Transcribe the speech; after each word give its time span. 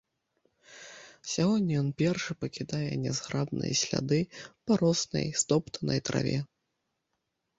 Сягоння 1.31 1.73
ён 1.81 1.89
першы 2.01 2.31
пакідае 2.45 2.87
нязграбныя 3.03 3.73
сляды 3.81 4.19
па 4.71 4.77
роснай 4.85 5.27
стоптанай 5.43 5.99
траве. 6.09 6.37